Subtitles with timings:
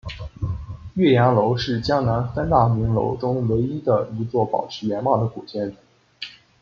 [0.95, 5.77] 岳阳楼是江南三大名楼中唯一的一座保持原貌的古建筑。